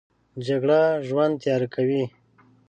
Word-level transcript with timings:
جګړه 0.45 0.81
ژوند 1.07 1.33
تیاره 1.41 1.67
کوي 1.75 2.03